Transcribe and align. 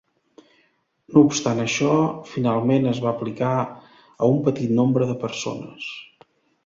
No 1.15 1.21
obstant 1.25 1.59
això, 1.65 1.91
finalment 2.31 2.89
es 2.93 3.03
va 3.03 3.11
aplicar 3.11 3.53
a 4.25 4.31
un 4.33 4.41
petit 4.49 4.75
nombre 4.81 5.09
de 5.13 5.19
persones. 5.29 5.93